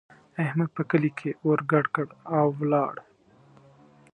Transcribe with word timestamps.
احمد 0.43 0.69
په 0.77 0.81
کلي 0.89 1.11
کې 1.19 1.31
اور 1.45 1.59
ګډ 1.71 1.85
کړ 1.95 2.07
او 2.37 2.47
ولاړ. 2.59 2.95